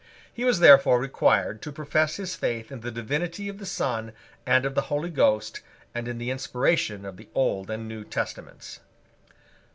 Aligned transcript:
He 0.33 0.43
was 0.43 0.57
therefore 0.61 0.99
required 0.99 1.61
to 1.61 1.71
profess 1.71 2.15
his 2.15 2.35
faith 2.35 2.71
in 2.71 2.79
the 2.79 2.89
divinity 2.89 3.47
of 3.47 3.59
the 3.59 3.67
Son 3.67 4.13
and 4.47 4.65
of 4.65 4.73
the 4.73 4.81
Holy 4.89 5.11
Ghost, 5.11 5.61
and 5.93 6.07
in 6.07 6.17
the 6.17 6.31
inspiration 6.31 7.05
of 7.05 7.17
the 7.17 7.29
Old 7.35 7.69
and 7.69 7.87
New 7.87 8.03
Testaments. 8.03 8.79